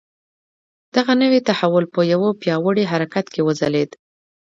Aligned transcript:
دغه 0.95 1.13
نوی 1.21 1.39
تحول 1.49 1.85
په 1.93 2.01
یوه 2.13 2.29
پیاوړي 2.41 2.83
حرکت 2.91 3.25
کې 3.33 3.41
وځلېد. 3.47 3.91